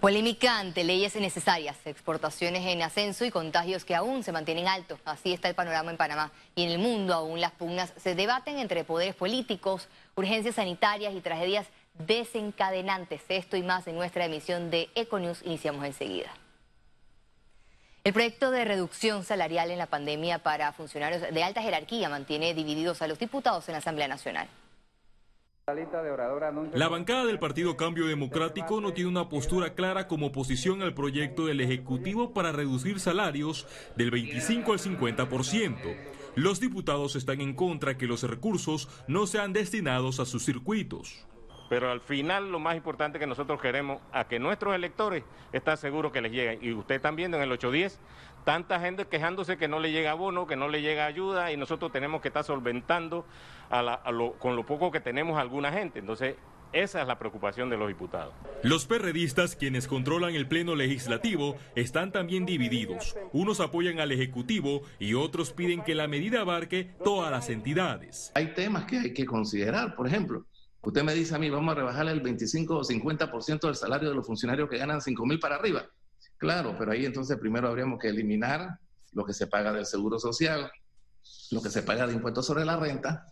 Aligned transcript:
Polémica 0.00 0.58
ante 0.58 0.82
leyes 0.82 1.14
necesarias, 1.16 1.76
exportaciones 1.84 2.64
en 2.66 2.80
ascenso 2.80 3.26
y 3.26 3.30
contagios 3.30 3.84
que 3.84 3.94
aún 3.94 4.24
se 4.24 4.32
mantienen 4.32 4.66
altos. 4.66 4.98
Así 5.04 5.34
está 5.34 5.50
el 5.50 5.54
panorama 5.54 5.90
en 5.90 5.98
Panamá. 5.98 6.32
Y 6.54 6.64
en 6.64 6.70
el 6.70 6.78
mundo 6.78 7.12
aún 7.12 7.38
las 7.38 7.52
pugnas 7.52 7.92
se 7.98 8.14
debaten 8.14 8.58
entre 8.58 8.82
poderes 8.84 9.14
políticos, 9.14 9.88
urgencias 10.14 10.54
sanitarias 10.54 11.14
y 11.14 11.20
tragedias 11.20 11.66
desencadenantes. 11.98 13.20
Esto 13.28 13.58
y 13.58 13.62
más 13.62 13.86
en 13.88 13.96
nuestra 13.96 14.24
emisión 14.24 14.70
de 14.70 14.88
Econews. 14.94 15.42
Iniciamos 15.44 15.84
enseguida. 15.84 16.30
El 18.02 18.14
proyecto 18.14 18.50
de 18.50 18.64
reducción 18.64 19.22
salarial 19.22 19.70
en 19.70 19.76
la 19.76 19.84
pandemia 19.84 20.38
para 20.38 20.72
funcionarios 20.72 21.20
de 21.30 21.44
alta 21.44 21.60
jerarquía 21.60 22.08
mantiene 22.08 22.54
divididos 22.54 23.02
a 23.02 23.06
los 23.06 23.18
diputados 23.18 23.68
en 23.68 23.72
la 23.72 23.80
Asamblea 23.80 24.08
Nacional. 24.08 24.48
La 26.74 26.88
bancada 26.88 27.24
del 27.24 27.38
Partido 27.38 27.76
Cambio 27.76 28.06
Democrático 28.06 28.80
no 28.80 28.92
tiene 28.92 29.10
una 29.10 29.28
postura 29.28 29.74
clara 29.74 30.08
como 30.08 30.26
oposición 30.26 30.82
al 30.82 30.94
proyecto 30.94 31.46
del 31.46 31.60
Ejecutivo 31.60 32.32
para 32.32 32.52
reducir 32.52 33.00
salarios 33.00 33.66
del 33.96 34.10
25 34.10 34.72
al 34.72 34.78
50%. 34.78 35.76
Los 36.34 36.60
diputados 36.60 37.16
están 37.16 37.40
en 37.40 37.54
contra 37.54 37.98
que 37.98 38.06
los 38.06 38.22
recursos 38.22 38.88
no 39.08 39.26
sean 39.26 39.52
destinados 39.52 40.20
a 40.20 40.26
sus 40.26 40.44
circuitos. 40.44 41.26
Pero 41.70 41.90
al 41.90 42.00
final 42.00 42.50
lo 42.50 42.58
más 42.58 42.76
importante 42.76 43.20
que 43.20 43.28
nosotros 43.28 43.60
queremos 43.60 44.02
a 44.12 44.24
que 44.24 44.40
nuestros 44.40 44.74
electores 44.74 45.22
estén 45.52 45.76
seguros 45.78 46.12
que 46.12 46.20
les 46.20 46.32
lleguen. 46.32 46.58
Y 46.60 46.72
usted 46.72 46.96
están 46.96 47.14
viendo 47.14 47.36
en 47.38 47.44
el 47.44 47.52
810 47.52 48.00
tanta 48.44 48.80
gente 48.80 49.06
quejándose 49.06 49.56
que 49.56 49.68
no 49.68 49.78
le 49.78 49.92
llega 49.92 50.14
bono, 50.14 50.48
que 50.48 50.56
no 50.56 50.68
le 50.68 50.82
llega 50.82 51.06
ayuda 51.06 51.52
y 51.52 51.56
nosotros 51.56 51.92
tenemos 51.92 52.20
que 52.20 52.28
estar 52.28 52.42
solventando 52.42 53.24
con 54.38 54.56
lo 54.56 54.66
poco 54.66 54.90
que 54.90 54.98
tenemos 55.00 55.38
a 55.38 55.42
alguna 55.42 55.70
gente. 55.70 56.00
Entonces, 56.00 56.34
esa 56.72 57.02
es 57.02 57.06
la 57.06 57.18
preocupación 57.18 57.70
de 57.70 57.76
los 57.76 57.86
diputados. 57.86 58.34
Los 58.64 58.86
perredistas, 58.86 59.54
quienes 59.54 59.86
controlan 59.86 60.34
el 60.34 60.48
Pleno 60.48 60.74
Legislativo, 60.74 61.56
están 61.76 62.10
también 62.10 62.46
divididos. 62.46 63.16
Unos 63.32 63.60
apoyan 63.60 64.00
al 64.00 64.10
Ejecutivo 64.10 64.82
y 64.98 65.14
otros 65.14 65.52
piden 65.52 65.82
que 65.82 65.94
la 65.94 66.08
medida 66.08 66.40
abarque 66.40 66.96
todas 67.04 67.30
las 67.30 67.48
entidades. 67.48 68.32
Hay 68.34 68.54
temas 68.54 68.86
que 68.86 68.98
hay 68.98 69.12
que 69.14 69.24
considerar, 69.24 69.94
por 69.94 70.08
ejemplo, 70.08 70.46
Usted 70.82 71.02
me 71.02 71.14
dice 71.14 71.34
a 71.34 71.38
mí, 71.38 71.50
vamos 71.50 71.72
a 71.72 71.74
rebajarle 71.76 72.12
el 72.12 72.20
25 72.20 72.78
o 72.78 72.84
50% 72.84 73.60
del 73.60 73.76
salario 73.76 74.08
de 74.08 74.14
los 74.14 74.26
funcionarios 74.26 74.68
que 74.68 74.78
ganan 74.78 75.00
5 75.00 75.26
mil 75.26 75.38
para 75.38 75.56
arriba. 75.56 75.84
Claro, 76.38 76.74
pero 76.78 76.92
ahí 76.92 77.04
entonces 77.04 77.36
primero 77.38 77.68
habríamos 77.68 77.98
que 77.98 78.08
eliminar 78.08 78.78
lo 79.12 79.24
que 79.24 79.34
se 79.34 79.46
paga 79.46 79.72
del 79.72 79.84
seguro 79.84 80.18
social, 80.18 80.70
lo 81.50 81.60
que 81.60 81.68
se 81.68 81.82
paga 81.82 82.06
de 82.06 82.14
impuestos 82.14 82.46
sobre 82.46 82.64
la 82.64 82.76
renta, 82.76 83.26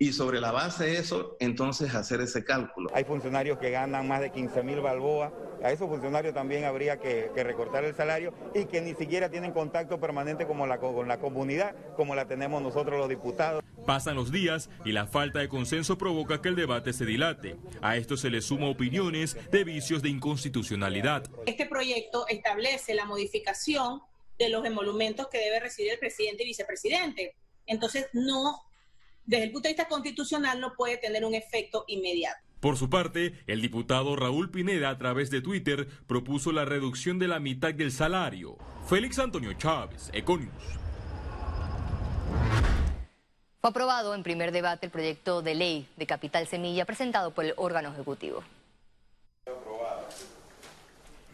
y 0.00 0.12
sobre 0.12 0.40
la 0.40 0.52
base 0.52 0.84
de 0.84 0.98
eso, 0.98 1.36
entonces 1.40 1.94
hacer 1.94 2.20
ese 2.20 2.44
cálculo. 2.44 2.88
Hay 2.94 3.02
funcionarios 3.02 3.58
que 3.58 3.70
ganan 3.70 4.06
más 4.06 4.20
de 4.20 4.30
15 4.30 4.62
mil 4.62 4.80
balboas. 4.80 5.32
A 5.62 5.72
esos 5.72 5.88
funcionarios 5.88 6.34
también 6.34 6.64
habría 6.64 6.98
que, 6.98 7.30
recortar 7.34 7.84
el 7.84 7.94
salario 7.96 8.32
y 8.54 8.66
que 8.66 8.80
ni 8.80 8.94
siquiera 8.94 9.28
tienen 9.28 9.52
contacto 9.52 9.98
permanente 9.98 10.46
como 10.46 10.68
la, 10.68 10.78
con 10.78 11.08
la 11.08 11.18
comunidad, 11.18 11.74
como 11.96 12.14
la 12.14 12.26
tenemos 12.26 12.62
nosotros 12.62 12.96
los 12.98 13.08
diputados. 13.08 13.62
Pasan 13.88 14.16
los 14.16 14.30
días 14.30 14.68
y 14.84 14.92
la 14.92 15.06
falta 15.06 15.38
de 15.38 15.48
consenso 15.48 15.96
provoca 15.96 16.42
que 16.42 16.50
el 16.50 16.56
debate 16.56 16.92
se 16.92 17.06
dilate. 17.06 17.56
A 17.80 17.96
esto 17.96 18.18
se 18.18 18.28
le 18.28 18.42
suma 18.42 18.66
opiniones 18.66 19.38
de 19.50 19.64
vicios 19.64 20.02
de 20.02 20.10
inconstitucionalidad. 20.10 21.24
Este 21.46 21.64
proyecto 21.64 22.26
establece 22.28 22.94
la 22.94 23.06
modificación 23.06 24.02
de 24.38 24.50
los 24.50 24.62
emolumentos 24.66 25.28
que 25.28 25.38
debe 25.38 25.60
recibir 25.60 25.92
el 25.92 25.98
presidente 25.98 26.42
y 26.42 26.48
vicepresidente. 26.48 27.34
Entonces, 27.64 28.08
no 28.12 28.60
desde 29.24 29.44
el 29.44 29.52
punto 29.52 29.68
de 29.68 29.72
vista 29.72 29.88
constitucional 29.88 30.60
no 30.60 30.74
puede 30.74 30.98
tener 30.98 31.24
un 31.24 31.34
efecto 31.34 31.86
inmediato. 31.88 32.40
Por 32.60 32.76
su 32.76 32.90
parte, 32.90 33.42
el 33.46 33.62
diputado 33.62 34.16
Raúl 34.16 34.50
Pineda 34.50 34.90
a 34.90 34.98
través 34.98 35.30
de 35.30 35.40
Twitter 35.40 35.88
propuso 36.06 36.52
la 36.52 36.66
reducción 36.66 37.18
de 37.18 37.28
la 37.28 37.40
mitad 37.40 37.72
del 37.72 37.90
salario. 37.90 38.58
Félix 38.86 39.18
Antonio 39.18 39.54
Chávez, 39.54 40.10
Econius. 40.12 40.52
Fue 43.60 43.70
aprobado 43.70 44.14
en 44.14 44.22
primer 44.22 44.52
debate 44.52 44.86
el 44.86 44.92
proyecto 44.92 45.42
de 45.42 45.56
ley 45.56 45.88
de 45.96 46.06
Capital 46.06 46.46
Semilla 46.46 46.84
presentado 46.84 47.32
por 47.32 47.44
el 47.44 47.54
órgano 47.56 47.88
ejecutivo. 47.90 48.44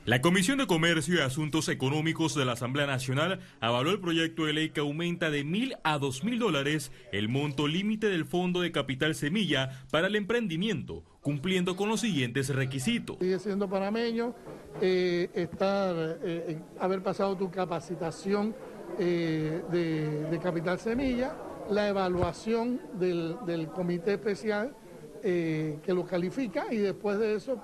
La 0.06 0.20
Comisión 0.20 0.58
de 0.58 0.66
Comercio 0.66 1.16
y 1.16 1.20
Asuntos 1.20 1.68
Económicos 1.68 2.34
de 2.34 2.44
la 2.46 2.52
Asamblea 2.52 2.86
Nacional 2.86 3.40
avaló 3.60 3.90
el 3.90 4.00
proyecto 4.00 4.44
de 4.44 4.54
ley 4.54 4.70
que 4.70 4.80
aumenta 4.80 5.30
de 5.30 5.44
mil 5.44 5.76
a 5.82 5.98
dos 5.98 6.24
mil 6.24 6.38
dólares 6.38 6.92
el 7.12 7.28
monto 7.28 7.66
límite 7.66 8.08
del 8.08 8.24
Fondo 8.24 8.60
de 8.60 8.72
Capital 8.72 9.14
Semilla 9.14 9.84
para 9.90 10.06
el 10.06 10.16
emprendimiento, 10.16 11.04
cumpliendo 11.20 11.76
con 11.76 11.88
los 11.88 12.00
siguientes 12.00 12.48
requisitos. 12.54 13.18
Sigue 13.18 13.38
siendo 13.38 13.68
panameño, 13.68 14.34
eh, 14.80 15.30
estar, 15.34 15.94
eh, 16.22 16.58
haber 16.78 17.02
pasado 17.02 17.36
tu 17.36 17.50
capacitación 17.50 18.54
eh, 18.98 19.62
de, 19.70 20.38
Capital 20.42 20.78
Semilla, 20.78 21.34
la 21.70 21.88
evaluación 21.88 22.80
del, 22.94 23.36
del 23.46 23.68
comité 23.68 24.14
especial 24.14 24.74
que 25.22 25.80
lo 25.94 26.04
califica 26.04 26.66
y 26.70 26.76
después 26.76 27.18
de 27.18 27.36
eso 27.36 27.58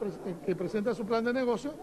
que 0.46 0.56
presenta 0.56 0.94
su 0.94 1.04
plan 1.04 1.22
de 1.22 1.34
negocio 1.34 1.74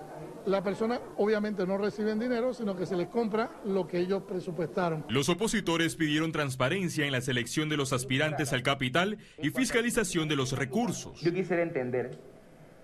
la 0.48 0.64
persona 0.64 1.00
obviamente 1.18 1.68
no 1.68 1.78
reciben 1.78 2.20
dinero, 2.20 2.54
sino 2.54 2.76
que 2.76 2.86
se 2.86 2.96
les 2.96 3.08
compra 3.08 3.52
lo 3.66 3.86
que 3.86 4.00
ellos 4.00 4.24
presupuestaron. 4.24 5.06
Los 5.10 5.28
opositores 5.28 5.96
pidieron 5.96 6.32
transparencia 6.32 7.06
en 7.06 7.12
la 7.12 7.22
selección 7.22 7.68
de 7.68 7.76
los 7.76 7.92
aspirantes 7.92 8.54
al 8.54 8.64
capital 8.64 9.18
y 9.40 9.50
fiscalización 9.50 10.30
de 10.30 10.38
los 10.38 10.58
recursos. 10.58 11.20
Yo 11.22 11.34
quisiera 11.34 11.62
entender, 11.62 12.18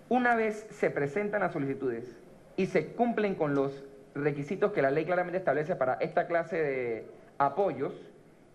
una 0.10 0.36
vez 0.36 0.68
se 0.72 0.90
presentan 0.90 1.40
las 1.40 1.54
solicitudes 1.54 2.06
y 2.58 2.66
se 2.66 2.88
cumplen 2.88 3.36
con 3.36 3.56
los 3.56 3.84
requisitos 4.14 4.74
que 4.74 4.82
la 4.82 4.92
ley 4.92 5.06
claramente 5.06 5.38
establece 5.38 5.76
para 5.78 5.94
esta 5.96 6.28
clase 6.28 6.58
de 6.58 7.08
apoyos, 7.38 7.94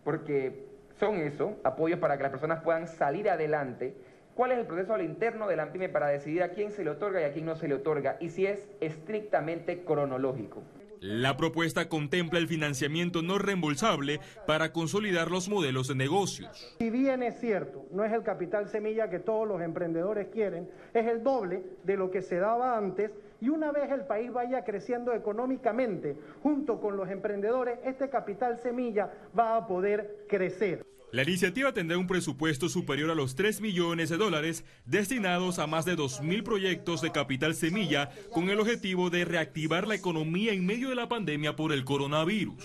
porque 0.05 0.68
son 0.99 1.17
eso, 1.19 1.57
apoyos 1.65 1.99
para 1.99 2.17
que 2.17 2.25
las 2.25 2.33
personas 2.33 2.63
puedan 2.63 2.89
salir 2.89 3.31
adelante, 3.31 3.95
cuál 4.35 4.53
es 4.53 4.59
el 4.59 4.67
proceso 4.67 4.95
al 4.95 5.03
interno 5.03 5.49
del 5.49 5.61
AMPIME 5.61 5.89
para 5.89 6.09
decidir 6.09 6.43
a 6.43 6.51
quién 6.51 6.71
se 6.71 6.85
le 6.85 6.91
otorga 6.91 7.21
y 7.21 7.25
a 7.25 7.33
quién 7.33 7.47
no 7.47 7.57
se 7.57 7.69
le 7.69 7.75
otorga 7.75 8.17
y 8.21 8.31
si 8.31 8.47
es 8.47 8.69
estrictamente 8.81 9.85
cronológico. 9.85 10.63
La 11.01 11.37
propuesta 11.37 11.89
contempla 11.89 12.41
el 12.41 12.49
financiamiento 12.49 13.23
no 13.23 13.39
reembolsable 13.39 14.19
para 14.49 14.73
consolidar 14.73 15.31
los 15.31 15.49
modelos 15.49 15.87
de 15.87 15.95
negocios. 15.95 16.75
Si 16.79 16.91
bien 16.91 17.23
es 17.23 17.39
cierto, 17.39 17.87
no 17.93 18.05
es 18.05 18.13
el 18.13 18.25
capital 18.25 18.69
semilla 18.69 19.09
que 19.09 19.21
todos 19.21 19.47
los 19.47 19.63
emprendedores 19.63 20.27
quieren, 20.29 20.69
es 20.95 21.07
el 21.07 21.23
doble 21.23 21.63
de 21.85 21.97
lo 21.97 22.11
que 22.11 22.21
se 22.21 22.39
daba 22.39 22.77
antes 22.77 23.13
y 23.41 23.49
una 23.49 23.73
vez 23.73 23.91
el 23.91 24.07
país 24.07 24.33
vaya 24.33 24.65
creciendo 24.65 25.13
económicamente 25.13 26.17
junto 26.43 26.81
con 26.81 26.97
los 26.97 27.09
emprendedores, 27.09 27.79
este 27.85 28.09
capital 28.11 28.59
semilla 28.63 29.13
va 29.39 29.57
a 29.57 29.67
poder 29.67 30.25
crecer. 30.29 30.85
La 31.11 31.23
iniciativa 31.23 31.73
tendrá 31.73 31.97
un 31.97 32.07
presupuesto 32.07 32.69
superior 32.69 33.11
a 33.11 33.15
los 33.15 33.35
3 33.35 33.63
millones 33.63 34.11
de 34.11 34.19
dólares 34.19 34.65
destinados 34.85 35.59
a 35.59 35.67
más 35.67 35.87
de 35.87 35.97
2.000 35.97 36.43
proyectos 36.43 37.01
de 37.01 37.13
capital 37.13 37.55
semilla 37.55 38.11
con 38.31 38.51
el 38.51 38.61
objetivo 38.61 39.09
de 39.09 39.25
reactivar 39.25 39.87
la 39.87 39.95
economía 39.95 40.53
en 40.53 40.67
medio 40.67 40.91
de 40.91 40.97
la 40.97 41.09
pandemia 41.09 41.57
por 41.57 41.73
el 41.73 41.85
coronavirus. 41.85 42.63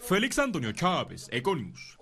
Félix 0.00 0.40
Antonio 0.40 0.72
Chávez, 0.72 1.28
Econius. 1.30 1.96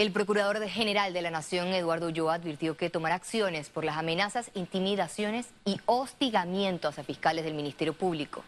El 0.00 0.12
Procurador 0.12 0.66
General 0.66 1.12
de 1.12 1.20
la 1.20 1.30
Nación, 1.30 1.68
Eduardo 1.74 2.06
Ulloa, 2.06 2.32
advirtió 2.32 2.74
que 2.74 2.88
tomará 2.88 3.16
acciones 3.16 3.68
por 3.68 3.84
las 3.84 3.98
amenazas, 3.98 4.50
intimidaciones 4.54 5.50
y 5.66 5.76
hostigamientos 5.84 6.98
a 6.98 7.04
fiscales 7.04 7.44
del 7.44 7.52
Ministerio 7.52 7.92
Público. 7.92 8.42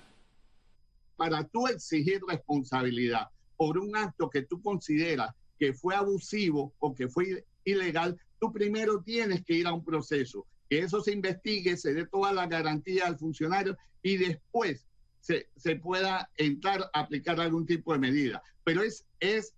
Para 1.15 1.45
tú 1.45 1.67
exigir 1.67 2.23
responsabilidad 2.27 3.29
por 3.59 3.77
un 3.77 3.95
acto 3.95 4.31
que 4.31 4.41
tú 4.41 4.63
consideras 4.63 5.35
que 5.59 5.75
fue 5.75 5.95
abusivo 5.95 6.73
o 6.79 6.95
que 6.95 7.11
fue 7.11 7.45
ilegal, 7.65 8.19
tú 8.41 8.51
primero 8.51 9.03
tienes 9.03 9.45
que 9.45 9.53
ir 9.53 9.67
a 9.67 9.75
un 9.75 9.85
proceso, 9.85 10.47
que 10.71 10.79
eso 10.79 11.03
se 11.03 11.13
investigue, 11.13 11.77
se 11.77 11.93
dé 11.93 12.07
toda 12.07 12.33
la 12.33 12.47
garantía 12.47 13.05
al 13.05 13.19
funcionario 13.19 13.77
y 14.03 14.17
después 14.17 14.87
se, 15.21 15.51
se 15.57 15.77
pueda 15.77 16.31
entrar 16.39 16.89
a 16.95 17.01
aplicar 17.01 17.39
algún 17.43 17.67
tipo 17.67 17.93
de 17.93 17.99
medida. 17.99 18.43
Pero 18.65 18.83
es, 18.83 19.05
es 19.21 19.53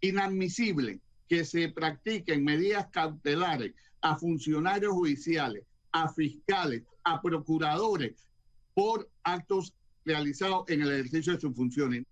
inadmisible 0.00 1.00
que 1.28 1.44
se 1.44 1.68
practiquen 1.68 2.44
medidas 2.44 2.86
cautelares 2.88 3.72
a 4.00 4.16
funcionarios 4.16 4.92
judiciales, 4.92 5.64
a 5.92 6.08
fiscales, 6.08 6.82
a 7.02 7.20
procuradores 7.22 8.26
por 8.74 9.08
actos 9.22 9.72
realizados 10.04 10.64
en 10.68 10.82
el 10.82 10.92
ejercicio 10.92 11.32
de 11.32 11.40
sus 11.40 11.54
funciones. 11.54 12.04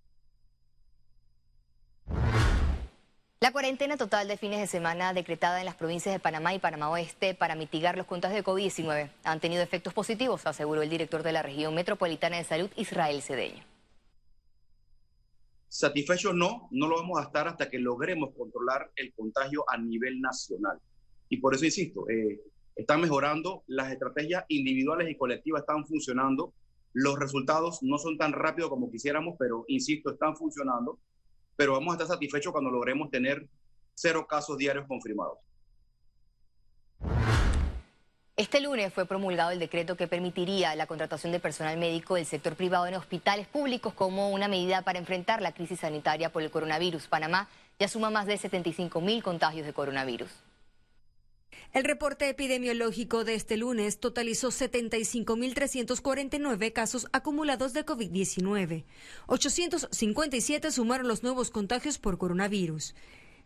La 3.40 3.50
cuarentena 3.50 3.96
total 3.96 4.28
de 4.28 4.36
fines 4.36 4.60
de 4.60 4.68
semana 4.68 5.12
decretada 5.12 5.58
en 5.58 5.66
las 5.66 5.74
provincias 5.74 6.14
de 6.14 6.20
Panamá 6.20 6.54
y 6.54 6.60
Panamá 6.60 6.90
Oeste 6.90 7.34
para 7.34 7.56
mitigar 7.56 7.96
los 7.96 8.06
contagios 8.06 8.44
de 8.44 8.44
COVID-19 8.44 9.10
han 9.24 9.40
tenido 9.40 9.64
efectos 9.64 9.92
positivos, 9.92 10.46
aseguró 10.46 10.80
el 10.80 10.90
director 10.90 11.24
de 11.24 11.32
la 11.32 11.42
región 11.42 11.74
metropolitana 11.74 12.36
de 12.36 12.44
salud, 12.44 12.70
Israel 12.76 13.20
Cedeño. 13.20 13.71
Satisfechos 15.72 16.34
no, 16.34 16.68
no 16.70 16.86
lo 16.86 16.96
vamos 16.96 17.18
a 17.18 17.22
estar 17.22 17.48
hasta 17.48 17.70
que 17.70 17.78
logremos 17.78 18.34
controlar 18.36 18.90
el 18.94 19.10
contagio 19.14 19.64
a 19.66 19.78
nivel 19.78 20.20
nacional. 20.20 20.78
Y 21.30 21.38
por 21.38 21.54
eso 21.54 21.64
insisto, 21.64 22.06
eh, 22.10 22.42
están 22.76 23.00
mejorando, 23.00 23.64
las 23.68 23.90
estrategias 23.90 24.44
individuales 24.48 25.08
y 25.08 25.16
colectivas 25.16 25.62
están 25.62 25.86
funcionando, 25.86 26.52
los 26.92 27.18
resultados 27.18 27.78
no 27.80 27.96
son 27.96 28.18
tan 28.18 28.34
rápidos 28.34 28.68
como 28.68 28.90
quisiéramos, 28.90 29.34
pero 29.38 29.64
insisto, 29.66 30.10
están 30.10 30.36
funcionando, 30.36 30.98
pero 31.56 31.72
vamos 31.72 31.92
a 31.92 31.94
estar 31.94 32.16
satisfechos 32.16 32.52
cuando 32.52 32.70
logremos 32.70 33.10
tener 33.10 33.48
cero 33.94 34.26
casos 34.28 34.58
diarios 34.58 34.84
confirmados. 34.86 35.38
Este 38.34 38.60
lunes 38.60 38.94
fue 38.94 39.04
promulgado 39.04 39.50
el 39.50 39.58
decreto 39.58 39.94
que 39.94 40.08
permitiría 40.08 40.74
la 40.74 40.86
contratación 40.86 41.32
de 41.32 41.38
personal 41.38 41.76
médico 41.76 42.14
del 42.14 42.24
sector 42.24 42.56
privado 42.56 42.86
en 42.86 42.94
hospitales 42.94 43.46
públicos 43.46 43.92
como 43.92 44.30
una 44.30 44.48
medida 44.48 44.80
para 44.80 44.98
enfrentar 44.98 45.42
la 45.42 45.52
crisis 45.52 45.80
sanitaria 45.80 46.32
por 46.32 46.42
el 46.42 46.50
coronavirus. 46.50 47.08
Panamá 47.08 47.50
ya 47.78 47.88
suma 47.88 48.08
más 48.08 48.24
de 48.24 48.38
75 48.38 49.02
mil 49.02 49.22
contagios 49.22 49.66
de 49.66 49.74
coronavirus. 49.74 50.30
El 51.74 51.84
reporte 51.84 52.30
epidemiológico 52.30 53.24
de 53.24 53.34
este 53.34 53.58
lunes 53.58 54.00
totalizó 54.00 54.48
75.349 54.48 56.72
casos 56.72 57.08
acumulados 57.12 57.74
de 57.74 57.84
COVID-19. 57.84 58.84
857 59.26 60.70
sumaron 60.70 61.06
los 61.06 61.22
nuevos 61.22 61.50
contagios 61.50 61.98
por 61.98 62.16
coronavirus. 62.16 62.94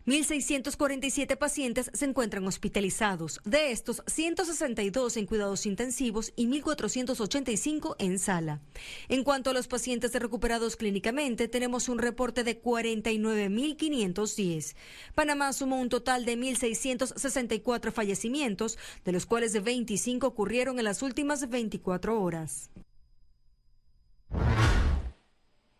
1.647 0.07 1.37
pacientes 1.37 1.91
se 1.93 2.05
encuentran 2.05 2.47
hospitalizados, 2.47 3.41
de 3.43 3.71
estos 3.71 4.01
162 4.07 5.17
en 5.17 5.25
cuidados 5.25 5.65
intensivos 5.65 6.31
y 6.37 6.47
1.485 6.47 7.97
en 7.99 8.17
sala. 8.17 8.61
En 9.09 9.25
cuanto 9.25 9.49
a 9.49 9.53
los 9.53 9.67
pacientes 9.67 10.13
recuperados 10.13 10.77
clínicamente, 10.77 11.49
tenemos 11.49 11.89
un 11.89 11.99
reporte 11.99 12.45
de 12.45 12.61
49.510. 12.61 14.77
Panamá 15.13 15.51
sumó 15.51 15.81
un 15.81 15.89
total 15.89 16.23
de 16.23 16.37
1.664 16.37 17.91
fallecimientos, 17.91 18.77
de 19.03 19.11
los 19.11 19.25
cuales 19.25 19.61
25 19.61 20.25
ocurrieron 20.25 20.79
en 20.79 20.85
las 20.85 21.01
últimas 21.01 21.49
24 21.49 22.21
horas. 22.21 22.69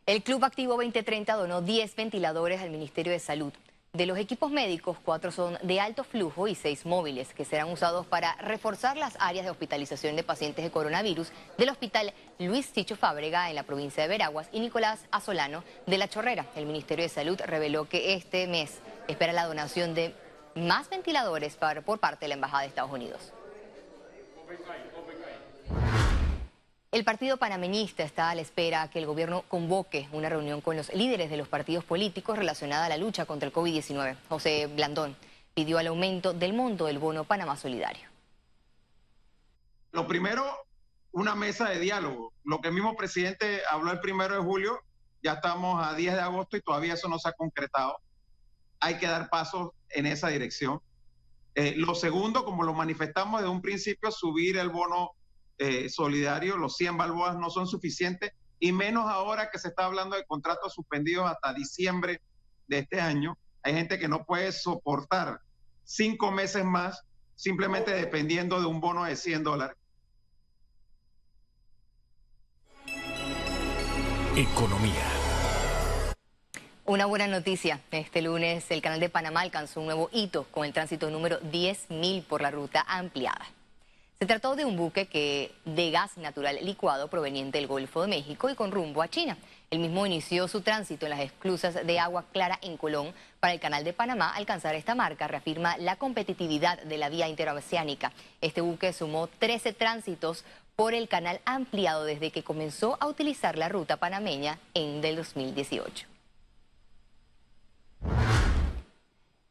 El 0.06 0.22
Club 0.22 0.44
Activo 0.44 0.74
2030 0.74 1.34
donó 1.34 1.62
10 1.62 1.96
ventiladores 1.96 2.60
al 2.60 2.72
Ministerio 2.72 3.14
de 3.14 3.20
Salud. 3.20 3.54
De 3.94 4.06
los 4.06 4.18
equipos 4.20 4.52
médicos, 4.52 4.98
cuatro 5.04 5.32
son 5.32 5.58
de 5.64 5.80
alto 5.80 6.04
flujo 6.04 6.48
y 6.48 6.56
seis 6.56 6.86
móviles, 6.86 7.34
que 7.34 7.46
serán 7.46 7.72
usados 7.72 8.06
para 8.06 8.36
reforzar 8.36 8.96
las 8.96 9.18
áreas 9.20 9.46
de 9.46 9.52
hospitalización 9.52 10.16
de 10.16 10.24
pacientes 10.24 10.64
de 10.64 10.70
coronavirus 10.70 11.32
del 11.58 11.70
Hospital 11.70 12.14
Luis 12.38 12.72
Ticho 12.74 12.96
Fábrega 12.96 13.50
en 13.50 13.56
la 13.56 13.64
provincia 13.64 14.04
de 14.04 14.10
Veraguas 14.10 14.50
y 14.52 14.60
Nicolás 14.60 15.06
Azolano 15.10 15.64
de 15.88 15.98
La 15.98 16.10
Chorrera. 16.10 16.46
El 16.56 16.68
Ministerio 16.68 17.04
de 17.04 17.10
Salud 17.10 17.42
reveló 17.44 17.90
que 17.90 18.14
este 18.14 18.46
mes 18.46 18.80
espera 19.08 19.34
la 19.34 19.46
donación 19.46 19.96
de 19.96 20.14
más 20.54 20.90
ventiladores 20.90 21.56
por 21.56 22.00
parte 22.00 22.26
de 22.26 22.30
la 22.30 22.36
Embajada 22.36 22.62
de 22.62 22.68
Estados 22.68 22.92
Unidos. 22.92 23.34
El 26.98 27.04
partido 27.04 27.38
panameñista 27.38 28.02
está 28.02 28.32
a 28.32 28.34
la 28.34 28.42
espera 28.42 28.90
que 28.90 28.98
el 28.98 29.06
gobierno 29.06 29.44
convoque 29.44 30.10
una 30.14 30.30
reunión 30.30 30.62
con 30.62 30.76
los 30.76 30.92
líderes 30.96 31.30
de 31.30 31.38
los 31.38 31.48
partidos 31.48 31.84
políticos 31.84 32.36
relacionada 32.40 32.88
a 32.88 32.90
la 32.90 32.98
lucha 32.98 33.28
contra 33.28 33.46
el 33.46 33.54
COVID-19. 33.54 34.18
José 34.28 34.66
Blandón 34.66 35.16
pidió 35.54 35.80
el 35.80 35.86
aumento 35.86 36.34
del 36.34 36.54
monto 36.54 36.86
del 36.86 36.98
bono 36.98 37.24
Panamá 37.24 37.56
Solidario. 37.56 38.10
Lo 39.92 40.08
primero, 40.08 40.44
una 41.12 41.36
mesa 41.36 41.70
de 41.70 41.80
diálogo. 41.80 42.34
Lo 42.44 42.62
que 42.62 42.70
el 42.70 42.74
mismo 42.74 42.96
presidente 42.96 43.62
habló 43.70 43.92
el 43.92 44.00
primero 44.00 44.34
de 44.34 44.42
julio, 44.42 44.82
ya 45.22 45.34
estamos 45.34 45.88
a 45.88 45.94
10 45.94 46.16
de 46.16 46.22
agosto 46.22 46.58
y 46.58 46.62
todavía 46.62 46.96
eso 46.96 47.08
no 47.08 47.20
se 47.20 47.30
ha 47.30 47.34
concretado. 47.34 48.00
Hay 48.80 48.98
que 48.98 49.06
dar 49.06 49.30
pasos 49.30 49.70
en 49.90 50.08
esa 50.08 50.30
dirección. 50.30 50.82
Eh, 51.54 51.76
lo 51.78 51.94
segundo, 51.94 52.44
como 52.44 52.64
lo 52.64 52.74
manifestamos 52.74 53.42
desde 53.42 53.54
un 53.54 53.62
principio, 53.62 54.10
subir 54.10 54.58
el 54.58 54.70
bono 54.70 55.12
eh, 55.58 55.90
solidario, 55.90 56.58
los 56.58 56.76
100 56.78 56.98
balboas 56.98 57.38
no 57.38 57.50
son 57.50 57.68
suficientes, 57.68 58.32
y 58.60 58.72
menos 58.72 59.06
ahora 59.06 59.50
que 59.52 59.60
se 59.60 59.70
está 59.70 59.86
hablando 59.86 60.16
de 60.16 60.26
contratos 60.26 60.74
suspendidos 60.74 61.30
hasta 61.30 61.54
diciembre 61.54 62.22
de 62.68 62.80
este 62.80 63.00
año. 63.00 63.38
Hay 63.64 63.74
gente 63.74 64.00
que 64.00 64.08
no 64.08 64.26
puede 64.26 64.52
soportar 64.52 65.42
cinco 65.84 66.32
meses 66.32 66.66
más 66.66 67.04
simplemente 67.36 67.92
dependiendo 67.92 68.60
de 68.60 68.66
un 68.66 68.82
bono 68.82 69.06
de 69.06 69.16
100 69.16 69.44
dólares. 69.44 69.78
Economía. 74.36 75.06
Una 76.86 77.06
buena 77.06 77.28
noticia. 77.28 77.82
Este 77.92 78.22
lunes 78.22 78.70
el 78.70 78.82
canal 78.82 79.00
de 79.00 79.10
Panamá 79.10 79.42
alcanzó 79.42 79.80
un 79.80 79.88
nuevo 79.88 80.10
hito 80.14 80.46
con 80.52 80.66
el 80.66 80.74
tránsito 80.74 81.10
número 81.10 81.40
10.000 81.42 82.24
por 82.24 82.42
la 82.42 82.52
ruta 82.52 82.86
ampliada. 82.88 83.46
Se 84.20 84.26
trató 84.26 84.56
de 84.56 84.66
un 84.66 84.76
buque 84.78 85.06
que 85.06 85.52
de 85.64 85.92
gas 85.92 86.18
natural 86.18 86.58
licuado 86.64 87.08
proveniente 87.08 87.60
del 87.60 87.68
Golfo 87.68 88.02
de 88.02 88.08
México 88.08 88.50
y 88.50 88.56
con 88.56 88.72
rumbo 88.72 89.04
a 89.04 89.08
China. 89.08 89.38
El 89.70 89.78
mismo 89.78 90.08
inició 90.08 90.48
su 90.48 90.62
tránsito 90.62 91.06
en 91.06 91.12
las 91.12 91.20
esclusas 91.20 91.86
de 91.86 92.00
agua 92.00 92.26
clara 92.34 92.58
en 92.64 92.78
Colón. 92.78 93.14
Para 93.40 93.54
el 93.54 93.60
canal 93.60 93.84
de 93.84 93.94
Panamá, 93.94 94.32
alcanzar 94.32 94.74
esta 94.74 94.96
marca 94.96 95.28
reafirma 95.28 95.78
la 95.78 95.98
competitividad 95.98 96.82
de 96.82 96.98
la 96.98 97.10
vía 97.10 97.28
interoceánica. 97.28 98.12
Este 98.42 98.62
buque 98.62 98.92
sumó 98.92 99.28
13 99.28 99.74
tránsitos 99.74 100.46
por 100.76 100.96
el 100.96 101.08
canal 101.08 101.40
ampliado 101.46 102.04
desde 102.04 102.32
que 102.32 102.42
comenzó 102.42 102.98
a 103.00 103.06
utilizar 103.06 103.56
la 103.56 103.70
ruta 103.70 103.98
panameña 103.98 104.58
en 104.74 105.00
del 105.00 105.18
2018. 105.18 106.17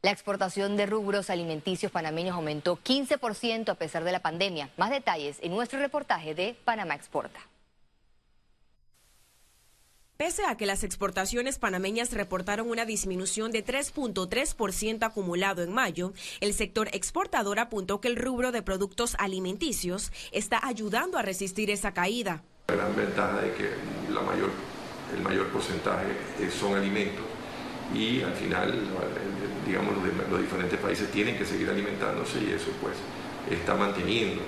La 0.03 0.11
exportación 0.11 0.77
de 0.77 0.85
rubros 0.85 1.31
alimenticios 1.31 1.91
panameños 1.91 2.35
aumentó 2.35 2.77
15% 2.77 3.69
a 3.69 3.75
pesar 3.75 4.03
de 4.03 4.11
la 4.11 4.21
pandemia. 4.21 4.69
Más 4.77 4.91
detalles 4.91 5.37
en 5.41 5.51
nuestro 5.51 5.79
reportaje 5.79 6.35
de 6.35 6.55
Panamá 6.65 6.93
Exporta. 6.93 7.39
Pese 10.17 10.45
a 10.45 10.55
que 10.55 10.65
las 10.65 10.83
exportaciones 10.83 11.59
panameñas 11.59 12.11
reportaron 12.11 12.69
una 12.69 12.85
disminución 12.85 13.51
de 13.51 13.63
3.3% 13.63 15.03
acumulado 15.03 15.61
en 15.61 15.71
mayo, 15.71 16.13
el 16.41 16.53
sector 16.53 16.89
exportador 16.91 17.59
apuntó 17.59 18.01
que 18.01 18.07
el 18.07 18.15
rubro 18.15 18.51
de 18.51 18.63
productos 18.63 19.15
alimenticios 19.19 20.11
está 20.31 20.59
ayudando 20.65 21.19
a 21.19 21.21
resistir 21.21 21.69
esa 21.69 21.93
caída. 21.93 22.43
La 22.67 22.75
gran 22.75 22.95
ventaja 22.95 23.41
de 23.41 23.53
que 23.53 23.69
la 24.11 24.21
mayor, 24.21 24.49
el 25.15 25.21
mayor 25.21 25.47
porcentaje 25.49 26.13
son 26.59 26.75
alimentos 26.75 27.25
y 27.93 28.21
al 28.21 28.33
final, 28.33 28.73
digamos, 29.67 29.93
los, 30.29 30.41
diferentes 30.41 30.79
países 30.79 31.11
tienen 31.11 31.37
que 31.37 31.45
seguir 31.45 31.69
alimentándose 31.69 32.39
y 32.41 32.51
eso 32.51 32.71
pues 32.81 32.95
está 33.51 33.75
manteniendo 33.75 34.41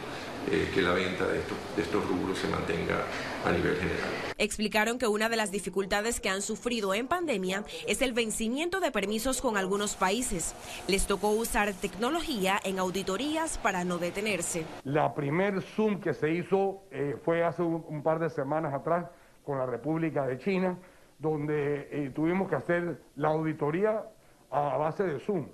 eh, 0.49 0.71
que 0.73 0.81
la 0.81 0.93
venta 0.93 1.27
de 1.27 1.39
estos, 1.39 1.57
de 1.75 1.81
estos 1.83 2.07
rubros 2.07 2.37
se 2.37 2.47
mantenga 2.47 3.03
a 3.45 3.51
nivel 3.51 3.75
general. 3.75 4.09
Explicaron 4.37 4.97
que 4.97 5.07
una 5.07 5.29
de 5.29 5.35
las 5.35 5.51
dificultades 5.51 6.19
que 6.19 6.29
han 6.29 6.41
sufrido 6.41 6.93
en 6.93 7.07
pandemia 7.07 7.63
es 7.87 8.01
el 8.01 8.13
vencimiento 8.13 8.79
de 8.79 8.91
permisos 8.91 9.41
con 9.41 9.57
algunos 9.57 9.95
países. 9.95 10.55
Les 10.87 11.05
tocó 11.05 11.29
usar 11.29 11.73
tecnología 11.73 12.59
en 12.63 12.79
auditorías 12.79 13.57
para 13.57 13.83
no 13.83 13.97
detenerse. 13.97 14.65
La 14.85 15.13
primer 15.13 15.61
Zoom 15.61 15.99
que 15.99 16.13
se 16.13 16.31
hizo 16.31 16.83
eh, 16.91 17.17
fue 17.23 17.43
hace 17.43 17.61
un 17.61 18.01
par 18.01 18.19
de 18.19 18.29
semanas 18.29 18.73
atrás 18.73 19.05
con 19.43 19.57
la 19.57 19.65
República 19.65 20.25
de 20.25 20.39
China 20.39 20.77
donde 21.19 21.89
eh, 21.91 22.11
tuvimos 22.15 22.49
que 22.49 22.55
hacer 22.55 23.01
la 23.15 23.27
auditoría 23.27 24.03
a 24.49 24.77
base 24.77 25.03
de 25.03 25.19
Zoom. 25.19 25.47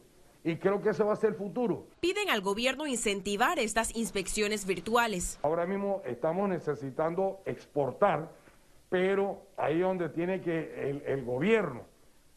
Y 0.44 0.58
creo 0.58 0.82
que 0.82 0.90
ese 0.90 1.04
va 1.04 1.14
a 1.14 1.16
ser 1.16 1.32
el 1.32 1.36
futuro. 1.36 1.88
Piden 2.00 2.30
al 2.30 2.42
gobierno 2.42 2.86
incentivar 2.86 3.58
estas 3.58 3.96
inspecciones 3.96 4.66
virtuales. 4.68 5.40
Ahora 5.42 5.66
mismo 5.66 6.02
estamos 6.06 6.48
necesitando 6.50 7.40
exportar, 7.46 8.30
pero 8.90 9.42
ahí 9.58 9.78
es 9.78 9.82
donde 9.82 10.10
tiene 10.10 10.42
que 10.42 11.02
el, 11.06 11.26
gobierno 11.26 11.82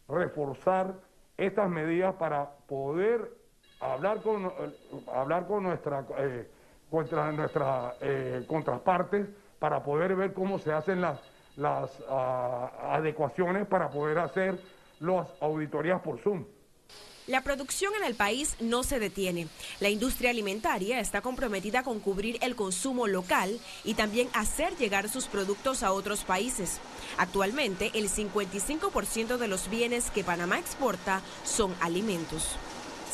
reforzar 0.08 0.94
estas 1.36 1.68
medidas 1.68 2.14
para 2.14 2.50
poder 2.66 3.30
hablar 3.80 4.22
con, 4.22 4.50
hablar 5.12 5.46
con 5.46 5.64
nuestra, 5.64 6.06
eh, 6.16 6.48
contra 6.90 7.94
eh, 8.00 8.44
contrapartes 8.48 9.28
para 9.58 9.82
poder 9.82 10.16
ver 10.16 10.32
cómo 10.32 10.58
se 10.58 10.72
hacen 10.72 11.02
las 11.02 11.20
las 11.58 11.90
ah, 12.08 12.70
adecuaciones 12.94 13.66
para 13.66 13.90
poder 13.90 14.18
hacer 14.18 14.58
las 15.00 15.28
auditorías 15.40 16.00
por 16.00 16.20
Zoom. 16.20 16.44
La 17.28 17.42
producción 17.42 17.92
en 17.94 18.04
el 18.04 18.14
país 18.14 18.56
no 18.58 18.82
se 18.82 18.98
detiene. 18.98 19.48
La 19.80 19.90
industria 19.90 20.30
alimentaria 20.30 20.98
está 20.98 21.20
comprometida 21.20 21.82
con 21.82 22.00
cubrir 22.00 22.38
el 22.40 22.56
consumo 22.56 23.06
local 23.06 23.60
y 23.84 23.94
también 23.94 24.30
hacer 24.32 24.74
llegar 24.78 25.10
sus 25.10 25.26
productos 25.26 25.82
a 25.82 25.92
otros 25.92 26.24
países. 26.24 26.80
Actualmente, 27.18 27.90
el 27.92 28.08
55% 28.08 29.36
de 29.36 29.46
los 29.46 29.68
bienes 29.68 30.10
que 30.10 30.24
Panamá 30.24 30.58
exporta 30.58 31.20
son 31.44 31.74
alimentos. 31.80 32.56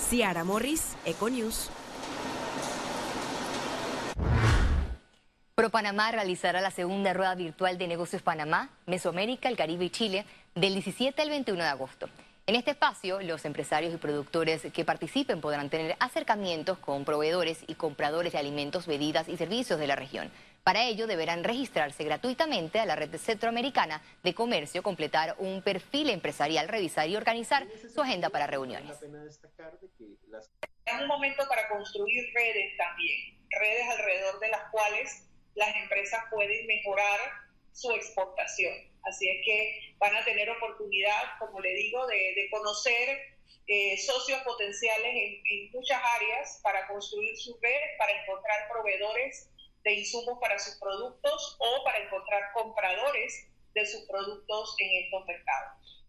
Ciara 0.08 0.44
Morris, 0.44 0.94
Econews. 1.04 1.70
ProPanamá 5.54 6.10
realizará 6.10 6.60
la 6.60 6.72
segunda 6.72 7.12
rueda 7.12 7.36
virtual 7.36 7.78
de 7.78 7.86
negocios 7.86 8.22
Panamá, 8.22 8.70
Mesoamérica, 8.86 9.48
el 9.48 9.56
Caribe 9.56 9.84
y 9.84 9.90
Chile 9.90 10.26
del 10.56 10.72
17 10.72 11.22
al 11.22 11.30
21 11.30 11.62
de 11.62 11.68
agosto. 11.68 12.08
En 12.48 12.56
este 12.56 12.72
espacio, 12.72 13.20
los 13.20 13.44
empresarios 13.44 13.94
y 13.94 13.98
productores 13.98 14.62
que 14.72 14.84
participen 14.84 15.40
podrán 15.40 15.70
tener 15.70 15.94
acercamientos 16.00 16.78
con 16.78 17.04
proveedores 17.04 17.62
y 17.68 17.76
compradores 17.76 18.32
de 18.32 18.40
alimentos, 18.40 18.88
bebidas 18.88 19.28
y 19.28 19.36
servicios 19.36 19.78
de 19.78 19.86
la 19.86 19.94
región. 19.94 20.28
Para 20.64 20.82
ello 20.82 21.06
deberán 21.06 21.44
registrarse 21.44 22.02
gratuitamente 22.02 22.80
a 22.80 22.86
la 22.86 22.96
red 22.96 23.16
centroamericana 23.16 24.02
de 24.24 24.34
comercio, 24.34 24.82
completar 24.82 25.36
un 25.38 25.62
perfil 25.62 26.10
empresarial, 26.10 26.66
revisar 26.66 27.08
y 27.08 27.14
organizar 27.14 27.64
su 27.94 28.02
agenda 28.02 28.28
para 28.28 28.48
reuniones. 28.48 28.90
Es 28.90 29.02
un 31.00 31.06
momento 31.06 31.44
para 31.48 31.68
construir 31.68 32.24
redes 32.34 32.76
también, 32.76 33.38
redes 33.50 33.88
alrededor 33.88 34.40
de 34.40 34.48
las 34.48 34.68
cuales 34.72 35.28
las 35.54 35.74
empresas 35.76 36.24
pueden 36.30 36.66
mejorar 36.66 37.20
su 37.72 37.90
exportación. 37.92 38.72
Así 39.04 39.28
es 39.28 39.44
que 39.44 39.94
van 39.98 40.14
a 40.16 40.24
tener 40.24 40.48
oportunidad, 40.50 41.38
como 41.38 41.60
le 41.60 41.74
digo, 41.74 42.06
de, 42.06 42.48
conocer 42.50 43.18
eh, 43.66 43.96
socios 43.98 44.40
potenciales 44.42 45.12
en, 45.14 45.42
en 45.44 45.70
muchas 45.72 46.00
áreas 46.16 46.60
para 46.62 46.86
construir 46.86 47.36
su 47.36 47.58
red, 47.60 47.80
para 47.98 48.12
encontrar 48.22 48.68
proveedores 48.70 49.50
de 49.82 49.92
insumos 49.92 50.38
para 50.40 50.58
sus 50.58 50.76
productos 50.76 51.56
o 51.58 51.84
para 51.84 51.98
encontrar 51.98 52.52
compradores 52.54 53.48
de 53.74 53.86
sus 53.86 54.02
productos 54.06 54.76
en 54.78 55.04
estos 55.04 55.26
mercados. 55.26 56.03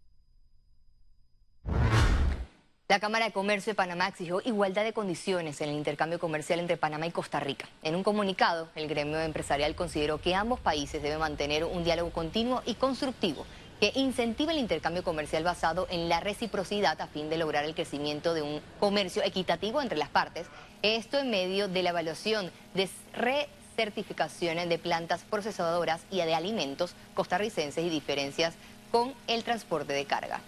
La 2.87 2.99
Cámara 2.99 3.25
de 3.25 3.31
Comercio 3.31 3.71
de 3.71 3.75
Panamá 3.75 4.07
exigió 4.07 4.43
igualdad 4.45 4.83
de 4.83 4.93
condiciones 4.93 5.59
en 5.59 5.69
el 5.69 5.75
intercambio 5.75 6.19
comercial 6.19 6.59
entre 6.59 6.77
Panamá 6.77 7.07
y 7.07 7.11
Costa 7.11 7.39
Rica. 7.39 7.67
En 7.81 7.95
un 7.95 8.03
comunicado, 8.03 8.69
el 8.75 8.87
gremio 8.87 9.19
empresarial 9.19 9.73
consideró 9.73 10.21
que 10.21 10.35
ambos 10.35 10.59
países 10.59 11.01
deben 11.01 11.17
mantener 11.17 11.63
un 11.63 11.83
diálogo 11.83 12.11
continuo 12.11 12.61
y 12.63 12.75
constructivo 12.75 13.47
que 13.79 13.91
incentive 13.95 14.53
el 14.53 14.59
intercambio 14.59 15.03
comercial 15.03 15.43
basado 15.43 15.87
en 15.89 16.09
la 16.09 16.19
reciprocidad 16.19 17.01
a 17.01 17.07
fin 17.07 17.27
de 17.27 17.37
lograr 17.37 17.65
el 17.65 17.73
crecimiento 17.73 18.35
de 18.35 18.43
un 18.43 18.61
comercio 18.79 19.23
equitativo 19.23 19.81
entre 19.81 19.97
las 19.97 20.09
partes. 20.09 20.45
Esto 20.83 21.17
en 21.17 21.31
medio 21.31 21.67
de 21.67 21.81
la 21.81 21.89
evaluación 21.89 22.51
de 22.75 22.87
re 23.15 23.49
certificaciones 23.75 24.69
de 24.69 24.77
plantas 24.77 25.23
procesadoras 25.23 26.01
y 26.11 26.17
de 26.17 26.35
alimentos 26.35 26.93
costarricenses 27.15 27.83
y 27.83 27.89
diferencias 27.89 28.53
con 28.91 29.15
el 29.25 29.43
transporte 29.43 29.91
de 29.91 30.05
carga. 30.05 30.39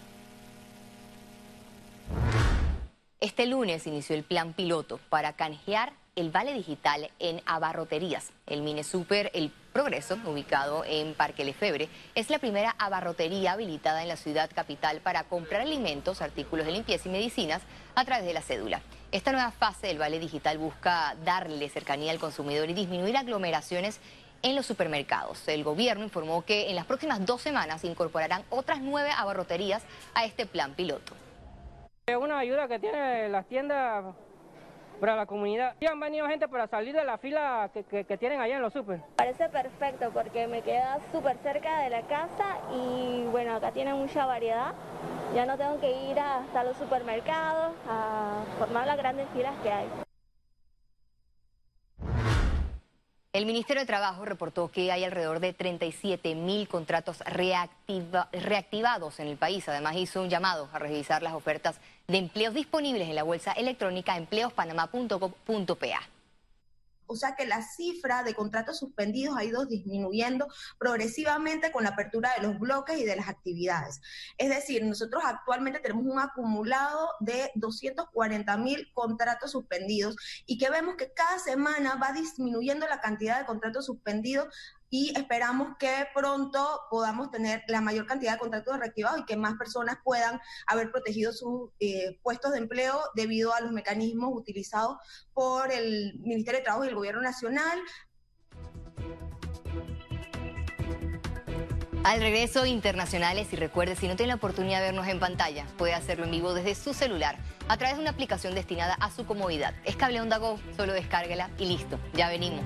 Este 3.20 3.48
lunes 3.48 3.88
inició 3.88 4.16
el 4.16 4.22
plan 4.22 4.54
piloto 4.54 5.00
para 5.10 5.34
canjear 5.34 5.92
el 6.16 6.30
vale 6.30 6.54
digital 6.54 7.10
en 7.18 7.42
abarroterías. 7.48 8.30
El 8.46 8.62
Mine 8.62 8.84
Super 8.84 9.32
El 9.34 9.52
Progreso, 9.74 10.20
ubicado 10.24 10.84
en 10.86 11.16
Parque 11.16 11.44
Lefebre, 11.44 11.90
es 12.14 12.30
la 12.30 12.38
primera 12.38 12.76
abarrotería 12.78 13.54
habilitada 13.54 14.04
en 14.04 14.08
la 14.08 14.18
ciudad 14.18 14.52
capital 14.54 15.02
para 15.02 15.24
comprar 15.24 15.62
alimentos, 15.62 16.22
artículos 16.22 16.68
de 16.68 16.74
limpieza 16.74 17.10
y 17.10 17.12
medicinas 17.12 17.64
a 17.96 18.06
través 18.06 18.24
de 18.24 18.34
la 18.34 18.44
cédula. 18.44 18.82
Esta 19.12 19.32
nueva 19.32 19.50
fase 19.50 19.88
del 19.88 19.98
vale 19.98 20.20
digital 20.20 20.60
busca 20.60 21.16
darle 21.26 21.70
cercanía 21.70 22.12
al 22.12 22.20
consumidor 22.20 22.70
y 22.70 22.76
disminuir 22.76 23.18
aglomeraciones 23.18 24.00
en 24.44 24.56
los 24.56 24.68
supermercados. 24.68 25.48
El 25.48 25.64
gobierno 25.64 26.04
informó 26.04 26.46
que 26.46 26.70
en 26.70 26.76
las 26.76 26.86
próximas 26.86 27.26
dos 27.26 27.42
semanas 27.42 27.84
incorporarán 27.84 28.44
otras 28.52 28.80
nueve 28.80 29.10
abarroterías 29.10 29.82
a 30.14 30.24
este 30.24 30.46
plan 30.46 30.76
piloto. 30.76 31.16
Es 32.10 32.16
una 32.16 32.40
ayuda 32.40 32.70
que 32.70 32.80
tiene 32.80 33.28
las 33.28 33.46
tiendas 33.48 34.16
para 35.02 35.18
la 35.18 35.26
comunidad. 35.26 35.76
Y 35.82 35.88
han 35.88 36.00
venido 36.00 36.26
gente 36.26 36.48
para 36.48 36.66
salir 36.66 36.96
de 36.96 37.04
la 37.04 37.18
fila 37.18 37.70
que, 37.74 38.18
tienen 38.18 38.40
allá 38.40 38.56
en 38.56 38.62
los 38.62 38.72
super. 38.72 39.02
Parece 39.18 39.50
perfecto 39.50 40.12
porque 40.14 40.48
me 40.48 40.62
queda 40.62 41.00
súper 41.12 41.36
cerca 41.44 41.82
de 41.82 41.90
la 41.90 42.04
casa 42.04 42.60
y 42.74 43.26
bueno, 43.30 43.58
acá 43.58 43.74
tiene 43.74 43.94
mucha 43.94 44.26
variedad. 44.26 44.74
Ya 45.36 45.46
no 45.46 45.58
tengo 45.58 45.82
que 45.82 45.92
ir 46.10 46.18
hasta 46.18 46.64
los 46.64 46.78
supermercados 46.78 47.74
a 47.90 48.42
formar 48.58 48.88
las 48.88 48.96
grandes 48.96 49.28
filas 49.34 49.54
que 49.62 49.70
hay. 49.70 50.07
El 53.38 53.46
Ministerio 53.46 53.82
de 53.82 53.86
Trabajo 53.86 54.25
reportó 54.25 54.72
que 54.72 54.91
hay 54.91 55.03
alrededor 55.03 55.39
de 55.39 55.53
37 55.53 56.34
mil 56.34 56.67
contratos 56.67 57.22
reactivados 58.32 59.20
en 59.20 59.27
el 59.27 59.38
país. 59.38 59.70
Además 59.70 59.96
hizo 59.96 60.24
un 60.24 60.29
llamado 60.32 60.67
a 60.74 60.79
revisar 60.79 61.22
las 61.22 61.36
ofertas 61.36 61.79
de 62.08 62.17
empleos 62.17 62.56
disponibles 62.56 63.08
en 63.08 63.13
la 63.13 63.22
bolsa 63.22 63.51
electrónica 63.51 64.17
empleospanamá.com.pa 64.17 66.17
o 67.08 67.16
sea 67.16 67.36
que 67.36 67.46
la 67.46 67.62
cifra 67.62 68.24
de 68.24 68.34
contratos 68.34 68.78
suspendidos 68.78 69.38
ha 69.38 69.44
ido 69.44 69.66
disminuyendo 69.66 70.48
progresivamente 70.78 71.72
con 71.72 71.84
la 71.84 71.90
apertura 71.90 72.32
de 72.36 72.48
los 72.48 72.60
bloques 72.60 73.00
y 73.00 73.06
de 73.06 73.16
las 73.16 73.30
actividades. 73.30 74.02
Es 74.38 74.50
decir, 74.50 74.84
nosotros 74.86 75.24
actualmente 75.26 75.80
tenemos 75.80 76.06
un 76.06 76.20
acumulado 76.20 77.10
de 77.20 77.52
240 77.56 78.58
mil 78.58 78.92
contratos 78.94 79.52
suspendidos 79.52 80.16
y 80.46 80.58
que 80.58 80.70
vemos 80.70 80.96
que 80.96 81.12
cada 81.14 81.40
semana 81.40 81.96
va 81.96 82.12
disminuyendo 82.12 82.88
la 82.88 83.02
cantidad 83.02 83.40
de 83.40 83.46
contratos 83.46 83.86
suspendidos 83.86 84.48
y 84.89 85.17
esperamos 85.17 85.77
que 85.77 86.08
pronto 86.13 86.82
podamos 86.89 87.32
tener 87.32 87.63
la 87.67 87.82
mayor 87.82 88.06
cantidad 88.06 88.34
de 88.34 88.39
contratos 88.39 88.77
reactivados 88.79 89.20
y 89.22 89.25
que 89.25 89.36
más 89.36 89.56
personas 89.56 89.98
puedan 90.03 90.39
haber 90.65 90.91
protegido 90.91 91.34
sus 91.34 91.72
eh, 91.79 92.20
puestos 92.24 92.51
de 92.51 92.60
empleo 92.60 93.00
debido 93.15 93.53
a 93.53 93.62
los 93.62 93.72
mecanismos 93.72 94.32
utilizados 94.34 94.98
por 95.34 95.72
el 95.72 96.20
Ministerio 96.20 96.60
de 96.60 96.63
Trabajo 96.63 96.86
y 96.86 96.89
el 96.89 96.96
Gobierno 96.96 97.22
Nacional. 97.22 97.79
Al 102.03 102.22
regreso, 102.22 102.65
internacionales, 102.65 103.51
y 103.51 103.58
recuerde, 103.58 103.98
si 103.98 104.08
no 104.08 104.15
tiene 104.15 104.29
la 104.29 104.36
oportunidad 104.36 104.79
de 104.79 104.86
vernos 104.86 105.08
en 105.08 105.20
pantalla, 105.20 105.65
puede 105.77 105.94
hacerlo 105.94 106.24
en 106.24 106.32
vivo 106.32 106.53
desde 106.53 106.74
su 106.74 106.94
celular 106.94 107.38
a 107.67 107.75
través 107.75 107.98
de 107.98 108.01
una 108.01 108.12
aplicación 108.12 108.56
destinada 108.56 108.94
a 108.94 109.12
su 109.12 109.25
comodidad. 109.25 109.74
Es 109.84 109.98
Cable 109.98 110.22
Onda 110.22 110.38
Go, 110.38 110.58
solo 110.77 110.94
descárguela 110.94 111.50
y 111.58 111.65
listo, 111.65 112.00
ya 112.13 112.29
venimos. 112.29 112.63